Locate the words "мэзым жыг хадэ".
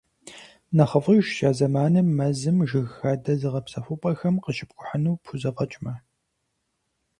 2.17-3.33